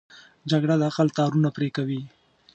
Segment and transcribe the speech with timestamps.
[0.49, 2.01] جګړه د عقل تارونه پرې کوي